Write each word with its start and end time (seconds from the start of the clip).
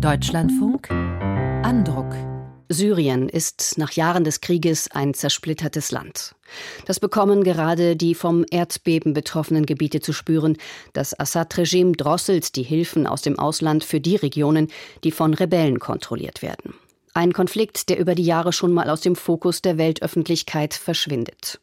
Deutschlandfunk 0.00 0.90
Andruck 0.90 2.14
Syrien 2.68 3.28
ist 3.28 3.78
nach 3.78 3.90
Jahren 3.90 4.22
des 4.22 4.40
Krieges 4.40 4.88
ein 4.92 5.12
zersplittertes 5.12 5.90
Land. 5.90 6.36
Das 6.86 7.00
bekommen 7.00 7.42
gerade 7.42 7.96
die 7.96 8.14
vom 8.14 8.44
Erdbeben 8.48 9.12
betroffenen 9.12 9.66
Gebiete 9.66 10.00
zu 10.00 10.12
spüren. 10.12 10.56
Das 10.92 11.18
Assad-Regime 11.18 11.92
drosselt 11.92 12.54
die 12.54 12.62
Hilfen 12.62 13.08
aus 13.08 13.22
dem 13.22 13.40
Ausland 13.40 13.82
für 13.82 14.00
die 14.00 14.14
Regionen, 14.14 14.68
die 15.02 15.10
von 15.10 15.34
Rebellen 15.34 15.80
kontrolliert 15.80 16.42
werden. 16.42 16.74
Ein 17.12 17.32
Konflikt, 17.32 17.88
der 17.88 17.98
über 17.98 18.14
die 18.14 18.24
Jahre 18.24 18.52
schon 18.52 18.72
mal 18.72 18.90
aus 18.90 19.00
dem 19.00 19.16
Fokus 19.16 19.62
der 19.62 19.78
Weltöffentlichkeit 19.78 20.74
verschwindet. 20.74 21.60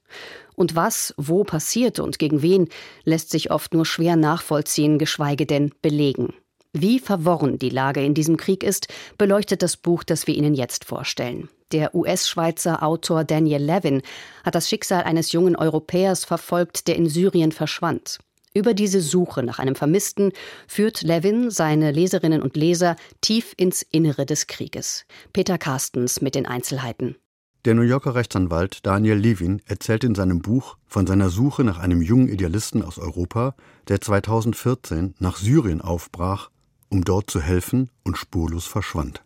Und 0.55 0.75
was, 0.75 1.13
wo 1.15 1.45
passiert 1.45 1.99
und 1.99 2.19
gegen 2.19 2.41
wen, 2.41 2.67
lässt 3.05 3.29
sich 3.29 3.49
oft 3.49 3.73
nur 3.73 3.85
schwer 3.85 4.17
nachvollziehen, 4.17 4.99
geschweige 4.99 5.45
denn 5.45 5.71
belegen. 5.81 6.33
Wie 6.77 6.99
verworren 6.99 7.57
die 7.57 7.69
Lage 7.69 8.03
in 8.03 8.13
diesem 8.13 8.35
Krieg 8.35 8.61
ist, 8.61 8.89
beleuchtet 9.17 9.61
das 9.61 9.77
Buch, 9.77 10.03
das 10.03 10.27
wir 10.27 10.35
Ihnen 10.35 10.53
jetzt 10.53 10.83
vorstellen. 10.83 11.47
Der 11.71 11.95
US-Schweizer 11.95 12.83
Autor 12.83 13.23
Daniel 13.23 13.63
Levin 13.63 14.01
hat 14.43 14.55
das 14.55 14.67
Schicksal 14.67 15.03
eines 15.03 15.31
jungen 15.31 15.55
Europäers 15.55 16.25
verfolgt, 16.25 16.89
der 16.89 16.97
in 16.97 17.07
Syrien 17.07 17.53
verschwand. 17.53 18.19
Über 18.53 18.73
diese 18.73 18.99
Suche 18.99 19.41
nach 19.41 19.57
einem 19.57 19.75
Vermissten 19.75 20.33
führt 20.67 21.01
Levin 21.01 21.49
seine 21.49 21.93
Leserinnen 21.93 22.41
und 22.41 22.57
Leser 22.57 22.97
tief 23.21 23.53
ins 23.55 23.81
Innere 23.81 24.25
des 24.25 24.47
Krieges. 24.47 25.05
Peter 25.31 25.57
Carstens 25.57 26.19
mit 26.19 26.35
den 26.35 26.45
Einzelheiten. 26.45 27.15
Der 27.63 27.73
New 27.73 27.83
Yorker 27.83 28.15
Rechtsanwalt 28.15 28.85
Daniel 28.85 29.15
Levin 29.17 29.61
erzählt 29.65 30.03
in 30.03 30.13
seinem 30.13 30.41
Buch 30.41 30.75
von 30.87 31.07
seiner 31.07 31.29
Suche 31.29 31.63
nach 31.63 31.79
einem 31.79 32.01
jungen 32.01 32.27
Idealisten 32.27 32.83
aus 32.83 32.99
Europa, 32.99 33.55
der 33.87 34.01
2014 34.01 35.15
nach 35.19 35.37
Syrien 35.37 35.79
aufbrach 35.79 36.49
um 36.89 37.03
dort 37.03 37.29
zu 37.29 37.41
helfen 37.41 37.89
und 38.03 38.17
spurlos 38.17 38.65
verschwand. 38.65 39.23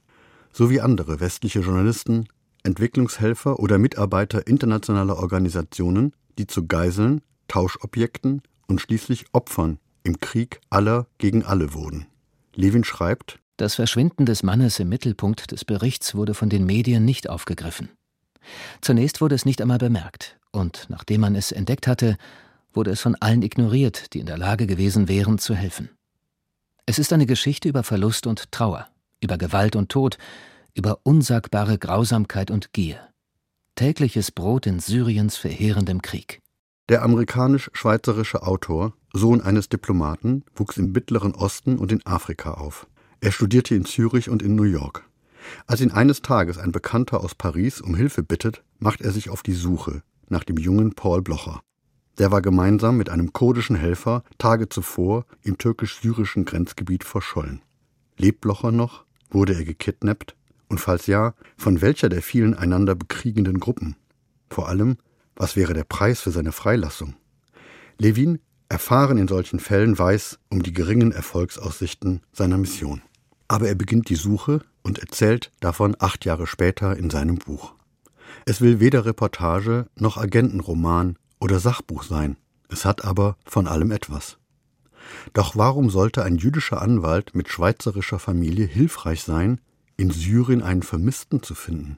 So 0.52 0.70
wie 0.70 0.82
andere 0.82 1.20
westliche 1.20 1.60
Journalisten, 1.60 2.28
Entwicklungshelfer 2.64 3.60
oder 3.60 3.78
Mitarbeiter 3.78 4.48
internationaler 4.48 5.18
Organisationen, 5.18 6.14
die 6.38 6.48
zu 6.48 6.68
Geiseln, 6.68 7.22
Tauschobjekten 7.48 8.42
und 8.68 8.82
schließlich 8.82 9.26
Opfern 9.32 9.80
im 10.04 10.20
Krieg 10.20 10.60
aller 10.70 11.08
gegen 11.18 11.44
alle 11.44 11.74
wurden. 11.74 12.08
Levin 12.56 12.84
schreibt, 12.84 13.40
das 13.58 13.76
Verschwinden 13.76 14.26
des 14.26 14.42
Mannes 14.42 14.80
im 14.80 14.88
Mittelpunkt 14.88 15.52
des 15.52 15.66
Berichts 15.66 16.16
wurde 16.16 16.34
von 16.34 16.50
den 16.50 16.66
Medien 16.66 17.04
nicht 17.04 17.30
aufgegriffen. 17.30 17.90
Zunächst 18.82 19.20
wurde 19.20 19.36
es 19.36 19.46
nicht 19.46 19.62
einmal 19.62 19.80
bemerkt, 19.80 20.38
und 20.52 20.86
nachdem 20.90 21.22
man 21.22 21.36
es 21.36 21.52
entdeckt 21.52 21.86
hatte, 21.86 22.18
wurde 22.74 22.92
es 22.92 23.02
von 23.02 23.16
allen 23.16 23.42
ignoriert, 23.42 24.14
die 24.14 24.20
in 24.20 24.26
der 24.26 24.38
Lage 24.38 24.66
gewesen 24.66 25.08
wären 25.08 25.40
zu 25.40 25.56
helfen. 25.56 25.90
Es 26.90 26.98
ist 26.98 27.14
eine 27.14 27.28
Geschichte 27.28 27.70
über 27.70 27.84
Verlust 27.84 28.26
und 28.26 28.52
Trauer, 28.52 28.88
über 29.22 29.38
Gewalt 29.38 29.76
und 29.76 29.90
Tod, 29.90 30.18
über 30.74 31.02
unsagbare 31.04 31.78
Grausamkeit 31.78 32.50
und 32.50 32.74
Gier. 32.74 32.98
Tägliches 33.76 34.32
Brot 34.32 34.66
in 34.66 34.80
Syriens 34.80 35.38
verheerendem 35.38 36.02
Krieg. 36.02 36.40
Der 36.90 37.04
amerikanisch-schweizerische 37.04 38.42
Autor, 38.42 38.94
Sohn 39.14 39.40
eines 39.40 39.70
Diplomaten, 39.70 40.44
wuchs 40.56 40.78
im 40.78 40.92
Mittleren 40.92 41.36
Osten 41.36 41.78
und 41.78 41.92
in 41.92 42.04
Afrika 42.08 42.56
auf. 42.56 42.88
Er 43.22 43.34
studierte 43.34 43.76
in 43.76 43.86
Zürich 43.86 44.28
und 44.28 44.42
in 44.42 44.56
New 44.56 44.64
York. 44.64 45.08
Als 45.68 45.82
ihn 45.82 45.92
eines 45.92 46.24
Tages 46.24 46.58
ein 46.58 46.72
Bekannter 46.72 47.24
aus 47.24 47.36
Paris 47.36 47.82
um 47.82 47.94
Hilfe 47.94 48.24
bittet, 48.24 48.64
macht 48.80 49.02
er 49.02 49.12
sich 49.12 49.30
auf 49.30 49.44
die 49.44 49.54
Suche 49.54 50.02
nach 50.28 50.44
dem 50.44 50.58
jungen 50.58 50.96
Paul 50.96 51.22
Blocher. 51.22 51.62
Der 52.20 52.32
war 52.32 52.42
gemeinsam 52.42 52.98
mit 52.98 53.10
einem 53.10 53.32
kurdischen 53.32 53.78
Helfer 53.78 54.24
Tage 54.38 54.68
zuvor 54.68 55.26
im 55.42 55.58
türkisch-syrischen 55.58 56.44
Grenzgebiet 56.44 57.06
verschollen. 57.06 57.62
Lebt 58.18 58.42
Blocher 58.42 58.74
noch? 58.74 59.06
Wurde 59.32 59.54
er 59.54 59.64
gekidnappt? 59.64 60.36
Und 60.68 60.80
falls 60.80 61.08
ja, 61.08 61.34
von 61.58 61.82
welcher 61.82 62.10
der 62.10 62.22
vielen 62.22 62.54
einander 62.54 62.94
bekriegenden 62.94 63.60
Gruppen? 63.62 63.96
Vor 64.50 64.68
allem, 64.68 64.98
was 65.36 65.56
wäre 65.56 65.74
der 65.74 65.86
Preis 65.86 66.20
für 66.20 66.32
seine 66.32 66.52
Freilassung? 66.52 67.16
Levin, 67.98 68.40
erfahren 68.68 69.18
in 69.18 69.30
solchen 69.30 69.60
Fällen, 69.60 69.98
weiß 69.98 70.40
um 70.50 70.62
die 70.62 70.74
geringen 70.74 71.14
Erfolgsaussichten 71.14 72.22
seiner 72.34 72.58
Mission. 72.58 73.02
Aber 73.48 73.68
er 73.68 73.76
beginnt 73.76 74.10
die 74.10 74.16
Suche 74.16 74.62
und 74.84 75.00
erzählt 75.00 75.52
davon 75.62 75.96
acht 76.00 76.26
Jahre 76.26 76.48
später 76.48 76.98
in 76.98 77.10
seinem 77.10 77.38
Buch. 77.38 77.74
Es 78.46 78.60
will 78.60 78.80
weder 78.80 79.06
Reportage 79.06 79.88
noch 79.96 80.18
Agentenroman 80.18 81.18
oder 81.40 81.60
Sachbuch 81.60 82.04
sein, 82.04 82.38
es 82.70 82.86
hat 82.86 83.04
aber 83.04 83.38
von 83.46 83.68
allem 83.68 83.92
etwas. 83.92 84.38
Doch 85.34 85.56
warum 85.56 85.90
sollte 85.90 86.24
ein 86.24 86.38
jüdischer 86.38 86.82
Anwalt 86.82 87.36
mit 87.36 87.50
schweizerischer 87.50 88.20
Familie 88.20 88.66
hilfreich 88.66 89.24
sein, 89.24 89.60
in 89.98 90.12
Syrien 90.12 90.62
einen 90.62 90.84
Vermissten 90.84 91.42
zu 91.42 91.56
finden? 91.56 91.98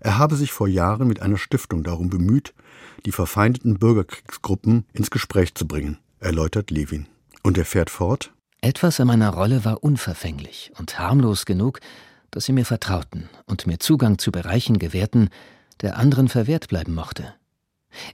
Er 0.00 0.18
habe 0.18 0.36
sich 0.36 0.52
vor 0.52 0.68
Jahren 0.68 1.08
mit 1.08 1.20
einer 1.20 1.38
Stiftung 1.38 1.82
darum 1.82 2.10
bemüht, 2.10 2.54
die 3.06 3.12
verfeindeten 3.12 3.78
Bürgerkriegsgruppen 3.78 4.86
ins 4.92 5.10
Gespräch 5.10 5.54
zu 5.54 5.66
bringen, 5.66 5.98
erläutert 6.18 6.70
Levin. 6.70 7.06
Und 7.42 7.58
er 7.58 7.64
fährt 7.64 7.90
fort. 7.90 8.32
Etwas 8.60 8.98
an 8.98 9.06
meiner 9.06 9.30
Rolle 9.30 9.64
war 9.64 9.84
unverfänglich 9.84 10.72
und 10.78 10.98
harmlos 10.98 11.44
genug, 11.44 11.80
dass 12.30 12.46
sie 12.46 12.52
mir 12.52 12.64
vertrauten 12.64 13.28
und 13.46 13.66
mir 13.66 13.78
Zugang 13.78 14.18
zu 14.18 14.32
Bereichen 14.32 14.78
gewährten, 14.78 15.28
der 15.82 15.98
anderen 15.98 16.28
verwehrt 16.28 16.68
bleiben 16.68 16.94
mochte. 16.94 17.34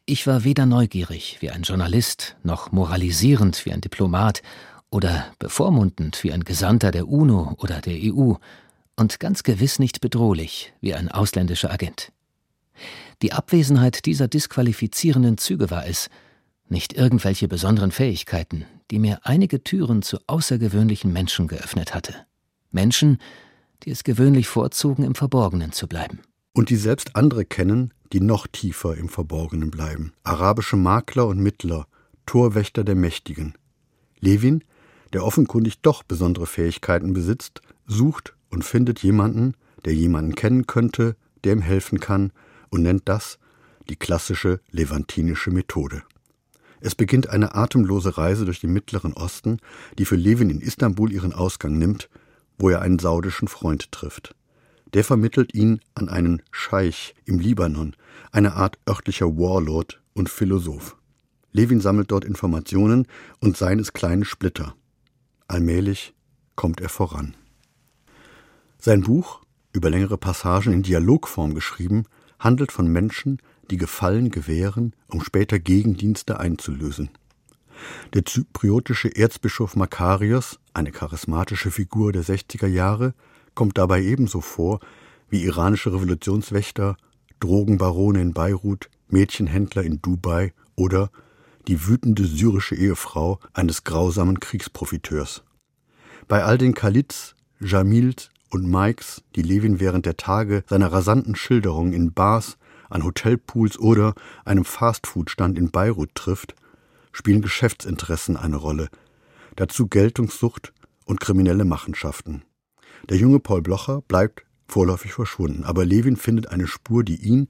Ich 0.05 0.27
war 0.27 0.45
weder 0.45 0.67
neugierig 0.67 1.39
wie 1.41 1.51
ein 1.51 1.63
Journalist, 1.63 2.37
noch 2.43 2.73
moralisierend 2.73 3.65
wie 3.65 3.73
ein 3.73 3.81
Diplomat 3.81 4.43
oder 4.91 5.27
bevormundend 5.39 6.23
wie 6.25 6.33
ein 6.33 6.45
Gesandter 6.45 6.91
der 6.91 7.09
UNO 7.09 7.55
oder 7.59 7.81
der 7.81 7.97
EU 8.13 8.35
und 8.97 9.21
ganz 9.21 9.43
gewiss 9.43 9.79
nicht 9.79 10.01
bedrohlich 10.01 10.73
wie 10.81 10.95
ein 10.95 11.11
ausländischer 11.11 11.71
Agent. 11.71 12.13
Die 13.23 13.33
Abwesenheit 13.33 14.07
dieser 14.07 14.29
disqualifizierenden 14.29 15.39
Züge 15.39 15.71
war 15.71 15.87
es, 15.87 16.09
nicht 16.69 16.93
irgendwelche 16.93 17.49
besonderen 17.49 17.91
Fähigkeiten, 17.91 18.65
die 18.91 18.99
mir 18.99 19.21
einige 19.25 19.63
Türen 19.63 20.03
zu 20.03 20.19
außergewöhnlichen 20.27 21.13
Menschen 21.13 21.49
geöffnet 21.49 21.95
hatte. 21.95 22.15
Menschen, 22.71 23.19
die 23.83 23.91
es 23.91 24.05
gewöhnlich 24.05 24.47
vorzogen, 24.47 25.03
im 25.03 25.15
Verborgenen 25.15 25.73
zu 25.73 25.89
bleiben. 25.89 26.21
Und 26.53 26.71
die 26.71 26.77
selbst 26.77 27.17
andere 27.17 27.45
kennen, 27.45 27.95
die 28.13 28.21
noch 28.21 28.47
tiefer 28.47 28.97
im 28.97 29.09
Verborgenen 29.09 29.71
bleiben. 29.71 30.13
Arabische 30.25 30.77
Makler 30.77 31.27
und 31.27 31.39
Mittler, 31.39 31.87
Torwächter 32.27 32.85
der 32.85 32.97
Mächtigen. 32.97 33.55
Levin, 34.19 34.65
der 35.13 35.25
offenkundig 35.25 35.81
doch 35.81 36.03
besondere 36.03 36.47
Fähigkeiten 36.47 37.13
besitzt, 37.13 37.63
sucht 37.87 38.35
und 38.51 38.65
findet 38.65 39.01
jemanden, 39.01 39.55
der 39.85 39.95
jemanden 39.95 40.35
kennen 40.35 40.67
könnte, 40.67 41.17
der 41.45 41.55
ihm 41.55 41.63
helfen 41.63 42.01
kann, 42.01 42.33
und 42.69 42.83
nennt 42.83 43.09
das 43.09 43.39
die 43.89 43.97
klassische 43.97 44.61
levantinische 44.71 45.51
Methode. 45.51 46.03
Es 46.81 46.95
beginnt 46.95 47.29
eine 47.29 47.55
atemlose 47.55 48.17
Reise 48.17 48.45
durch 48.45 48.61
den 48.61 48.73
Mittleren 48.73 49.13
Osten, 49.13 49.59
die 49.99 50.05
für 50.05 50.17
Levin 50.17 50.51
in 50.51 50.61
Istanbul 50.61 51.13
ihren 51.13 51.33
Ausgang 51.33 51.77
nimmt, 51.77 52.09
wo 52.59 52.71
er 52.71 52.81
einen 52.81 52.99
saudischen 52.99 53.49
Freund 53.49 53.93
trifft. 53.93 54.35
Der 54.95 55.05
vermittelt 55.05 55.55
ihn 55.55 55.81
an 55.95 56.09
einen 56.09 56.43
Scheich 56.51 57.15
im 57.25 57.39
Libanon, 57.39 57.95
eine 58.33 58.55
Art 58.55 58.79
örtlicher 58.89 59.27
Warlord 59.37 60.01
und 60.15 60.29
Philosoph. 60.29 60.97
Levin 61.53 61.81
sammelt 61.81 62.11
dort 62.11 62.25
Informationen 62.25 63.07
und 63.41 63.57
seines 63.57 63.93
kleine 63.93 64.25
Splitter. 64.25 64.75
Allmählich 65.49 66.15
kommt 66.55 66.81
er 66.81 66.89
voran. 66.89 67.35
Sein 68.79 69.03
Buch, 69.03 69.43
über 69.73 69.91
längere 69.91 70.17
Passagen 70.17 70.73
in 70.73 70.83
Dialogform 70.83 71.55
geschrieben, 71.55 72.05
handelt 72.39 72.73
von 72.73 72.87
Menschen, 72.87 73.39
die 73.71 73.77
Gefallen 73.77 74.31
gewähren, 74.31 74.95
um 75.09 75.23
später 75.23 75.59
Gegendienste 75.59 76.41
einzulösen. 76.41 77.11
Der 78.15 78.25
zypriotische 78.25 79.15
Erzbischof 79.15 79.77
Makarios, 79.77 80.59
eine 80.75 80.93
charismatische 80.93 81.71
Figur 81.71 82.13
der 82.13 82.25
60er 82.25 82.67
Jahre, 82.67 83.15
kommt 83.55 83.79
dabei 83.79 84.03
ebenso 84.03 84.41
vor 84.41 84.81
wie 85.29 85.45
iranische 85.45 85.93
Revolutionswächter, 85.93 86.97
Drogenbarone 87.39 88.21
in 88.21 88.35
Beirut, 88.35 88.91
Mädchenhändler 89.09 89.83
in 89.83 90.03
Dubai 90.03 90.53
oder 90.77 91.11
die 91.69 91.87
wütende 91.87 92.25
syrische 92.25 92.75
Ehefrau 92.75 93.39
eines 93.53 93.85
grausamen 93.85 94.41
Kriegsprofiteurs. 94.41 95.43
Bei 96.27 96.45
all 96.45 96.59
den 96.59 96.75
Khalids, 96.75 97.35
Jamils 97.61 98.31
und 98.51 98.69
Mikes, 98.69 99.23
die 99.37 99.43
Levin 99.43 99.81
während 99.81 100.07
der 100.07 100.17
Tage 100.17 100.65
seiner 100.69 100.93
rasanten 100.93 101.37
Schilderungen 101.37 101.93
in 101.93 102.13
Bars, 102.13 102.59
an 102.89 103.05
Hotelpools 103.05 103.79
oder 103.79 104.15
einem 104.45 104.65
Fastfood-Stand 104.65 105.59
in 105.59 105.71
Beirut 105.71 106.15
trifft, 106.15 106.55
spielen 107.13 107.43
Geschäftsinteressen 107.43 108.37
eine 108.37 108.57
Rolle, 108.57 108.89
dazu 109.57 109.87
Geltungssucht 109.87 110.73
und 111.05 111.21
kriminelle 111.21 111.65
Machenschaften. 111.65 112.43
Der 113.09 113.17
junge 113.17 113.41
Paul 113.41 113.63
Blocher 113.63 114.03
bleibt 114.03 114.45
vorläufig 114.69 115.13
verschwunden, 115.13 115.65
aber 115.65 115.85
Levin 115.85 116.17
findet 116.17 116.49
eine 116.49 116.67
Spur, 116.67 117.05
die 117.05 117.17
ihn 117.17 117.49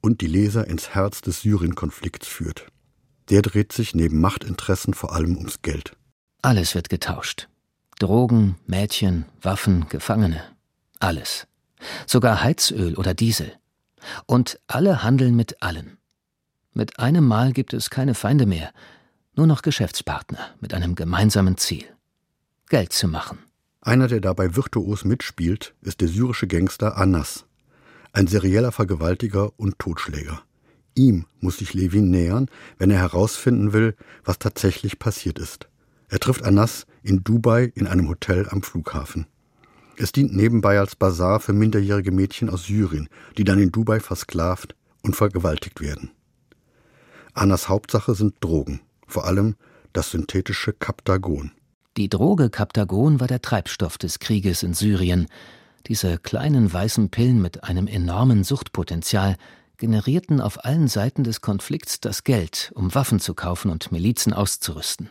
und 0.00 0.20
die 0.20 0.26
Leser 0.26 0.66
ins 0.66 0.94
Herz 0.94 1.20
des 1.20 1.42
Syrien-Konflikts 1.42 2.26
führt. 2.26 2.66
Der 3.30 3.42
dreht 3.42 3.72
sich 3.72 3.94
neben 3.94 4.20
Machtinteressen 4.20 4.94
vor 4.94 5.12
allem 5.12 5.36
ums 5.36 5.62
Geld. 5.62 5.96
Alles 6.42 6.74
wird 6.74 6.88
getauscht. 6.90 7.48
Drogen, 7.98 8.56
Mädchen, 8.66 9.24
Waffen, 9.40 9.86
Gefangene. 9.88 10.42
Alles. 11.00 11.46
Sogar 12.06 12.42
Heizöl 12.42 12.96
oder 12.96 13.14
Diesel. 13.14 13.52
Und 14.26 14.60
alle 14.66 15.02
handeln 15.02 15.36
mit 15.36 15.62
allen. 15.62 15.96
Mit 16.72 16.98
einem 16.98 17.26
Mal 17.26 17.52
gibt 17.52 17.72
es 17.72 17.88
keine 17.88 18.14
Feinde 18.14 18.46
mehr, 18.46 18.72
nur 19.36 19.46
noch 19.46 19.62
Geschäftspartner 19.62 20.54
mit 20.60 20.74
einem 20.74 20.94
gemeinsamen 20.94 21.56
Ziel. 21.56 21.84
Geld 22.68 22.92
zu 22.92 23.08
machen. 23.08 23.38
Einer, 23.86 24.08
der 24.08 24.20
dabei 24.20 24.56
virtuos 24.56 25.04
mitspielt, 25.04 25.74
ist 25.82 26.00
der 26.00 26.08
syrische 26.08 26.46
Gangster 26.46 26.96
Anas, 26.96 27.44
ein 28.14 28.26
serieller 28.26 28.72
Vergewaltiger 28.72 29.52
und 29.58 29.78
Totschläger. 29.78 30.40
Ihm 30.94 31.26
muss 31.40 31.58
sich 31.58 31.74
Levin 31.74 32.10
nähern, 32.10 32.48
wenn 32.78 32.90
er 32.90 32.98
herausfinden 32.98 33.74
will, 33.74 33.94
was 34.24 34.38
tatsächlich 34.38 34.98
passiert 34.98 35.38
ist. 35.38 35.68
Er 36.08 36.18
trifft 36.18 36.44
Anas 36.44 36.86
in 37.02 37.24
Dubai 37.24 37.72
in 37.74 37.86
einem 37.86 38.08
Hotel 38.08 38.48
am 38.48 38.62
Flughafen. 38.62 39.26
Es 39.98 40.12
dient 40.12 40.34
nebenbei 40.34 40.78
als 40.78 40.96
Bazar 40.96 41.38
für 41.40 41.52
minderjährige 41.52 42.10
Mädchen 42.10 42.48
aus 42.48 42.64
Syrien, 42.64 43.10
die 43.36 43.44
dann 43.44 43.58
in 43.58 43.70
Dubai 43.70 44.00
versklavt 44.00 44.74
und 45.02 45.14
vergewaltigt 45.14 45.82
werden. 45.82 46.10
Annas 47.34 47.68
Hauptsache 47.68 48.14
sind 48.14 48.36
Drogen, 48.40 48.80
vor 49.06 49.26
allem 49.26 49.56
das 49.92 50.10
synthetische 50.10 50.72
Kaptagon. 50.72 51.50
Die 51.96 52.08
Droge 52.08 52.50
Kaptagon 52.50 53.20
war 53.20 53.28
der 53.28 53.40
Treibstoff 53.40 53.98
des 53.98 54.18
Krieges 54.18 54.64
in 54.64 54.74
Syrien. 54.74 55.28
Diese 55.86 56.18
kleinen 56.18 56.72
weißen 56.72 57.08
Pillen 57.10 57.40
mit 57.40 57.62
einem 57.62 57.86
enormen 57.86 58.42
Suchtpotenzial 58.42 59.36
generierten 59.76 60.40
auf 60.40 60.64
allen 60.64 60.88
Seiten 60.88 61.22
des 61.22 61.40
Konflikts 61.40 62.00
das 62.00 62.24
Geld, 62.24 62.72
um 62.74 62.96
Waffen 62.96 63.20
zu 63.20 63.34
kaufen 63.34 63.70
und 63.70 63.92
Milizen 63.92 64.32
auszurüsten. 64.32 65.08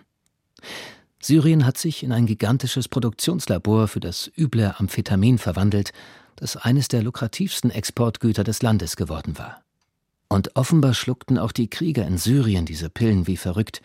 Syrien 1.21 1.65
hat 1.65 1.77
sich 1.77 2.03
in 2.03 2.11
ein 2.11 2.25
gigantisches 2.25 2.89
Produktionslabor 2.89 3.87
für 3.87 4.01
das 4.01 4.29
üble 4.37 4.75
Amphetamin 4.77 5.37
verwandelt, 5.37 5.93
das 6.35 6.57
eines 6.57 6.89
der 6.89 7.01
lukrativsten 7.01 7.71
Exportgüter 7.71 8.43
des 8.43 8.61
Landes 8.61 8.97
geworden 8.97 9.37
war. 9.37 9.63
Und 10.27 10.57
offenbar 10.57 10.93
schluckten 10.93 11.37
auch 11.37 11.53
die 11.53 11.69
Krieger 11.69 12.05
in 12.05 12.17
Syrien 12.17 12.65
diese 12.65 12.89
Pillen 12.89 13.25
wie 13.25 13.37
verrückt, 13.37 13.81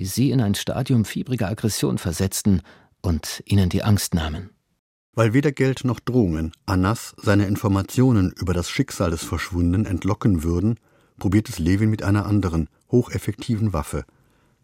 die 0.00 0.06
sie 0.06 0.30
in 0.30 0.40
ein 0.40 0.54
Stadium 0.54 1.04
fiebriger 1.04 1.48
Aggression 1.48 1.98
versetzten 1.98 2.62
und 3.02 3.42
ihnen 3.44 3.68
die 3.68 3.82
Angst 3.82 4.14
nahmen. 4.14 4.48
Weil 5.12 5.34
weder 5.34 5.52
Geld 5.52 5.84
noch 5.84 6.00
Drohungen 6.00 6.52
Annas 6.64 7.14
seine 7.18 7.44
Informationen 7.44 8.32
über 8.40 8.54
das 8.54 8.70
Schicksal 8.70 9.10
des 9.10 9.22
Verschwundenen 9.22 9.84
entlocken 9.84 10.42
würden, 10.42 10.80
probiert 11.18 11.50
es 11.50 11.58
Levin 11.58 11.90
mit 11.90 12.02
einer 12.02 12.24
anderen, 12.24 12.70
hocheffektiven 12.90 13.74
Waffe, 13.74 14.06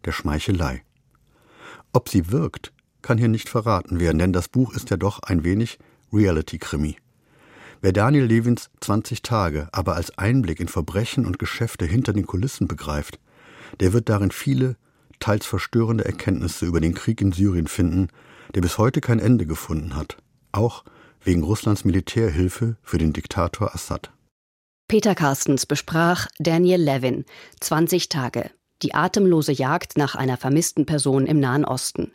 der 0.07 0.13
Schmeichelei. 0.13 0.85
Ob 1.93 2.09
sie 2.09 2.33
wirkt, 2.33 2.73
kann 3.03 3.19
hier 3.19 3.29
nicht 3.29 3.51
verraten 3.51 4.01
werden, 4.01 4.19
denn 4.19 4.33
das 4.33 4.49
Buch 4.49 4.73
ist 4.73 4.89
ja 4.89 4.97
doch 4.97 5.19
ein 5.23 5.45
wenig 5.45 5.79
Reality-Krimi. 6.15 6.97
Wer 7.83 7.93
Daniel 7.93 8.25
Levins 8.25 8.71
20 8.81 9.21
Tage 9.21 9.69
aber 9.73 9.97
als 9.97 10.17
Einblick 10.17 10.61
in 10.61 10.69
Verbrechen 10.69 11.27
und 11.27 11.39
Geschäfte 11.39 11.85
hinter 11.85 12.15
den 12.15 12.27
Kulissen 12.27 12.69
begreift, 12.69 13.21
der 13.81 13.93
wird 13.93 14.09
darin 14.09 14.31
viele, 14.31 14.77
teils 15.21 15.47
verstörende 15.47 16.05
Erkenntnisse 16.05 16.67
über 16.67 16.81
den 16.81 16.95
Krieg 16.95 17.21
in 17.21 17.33
Syrien 17.33 17.67
finden, 17.67 18.09
der 18.55 18.61
bis 18.61 18.79
heute 18.79 19.01
kein 19.01 19.19
Ende 19.19 19.47
gefunden 19.47 19.97
hat, 19.97 20.17
auch 20.53 20.85
wegen 21.23 21.43
Russlands 21.43 21.85
Militärhilfe 21.85 22.77
für 22.83 22.99
den 22.99 23.13
Diktator 23.13 23.75
Assad. 23.75 24.13
Peter 24.89 25.15
Carstens 25.15 25.67
besprach 25.67 26.29
Daniel 26.39 26.81
Levin 26.81 27.25
20 27.61 28.09
Tage 28.09 28.51
die 28.83 28.95
atemlose 28.95 29.53
Jagd 29.53 29.97
nach 29.97 30.15
einer 30.15 30.37
vermissten 30.37 30.87
Person 30.87 31.27
im 31.27 31.41
Nahen 31.41 31.65
Osten. 31.65 32.13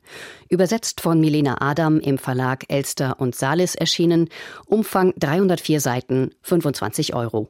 Übersetzt 0.50 1.02
von 1.02 1.20
Milena 1.20 1.58
Adam 1.60 2.00
im 2.00 2.18
Verlag 2.18 2.66
Elster 2.68 3.20
und 3.20 3.36
Salis 3.36 3.76
erschienen. 3.76 4.30
Umfang 4.66 5.14
304 5.18 5.82
Seiten, 5.82 6.32
25 6.44 7.14
Euro. 7.16 7.50